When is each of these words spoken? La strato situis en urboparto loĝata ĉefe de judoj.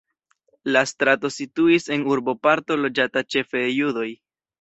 La 0.75 0.81
strato 0.91 1.29
situis 1.35 1.85
en 1.95 2.05
urboparto 2.13 2.79
loĝata 2.87 3.23
ĉefe 3.35 3.63
de 3.67 3.69
judoj. 3.83 4.09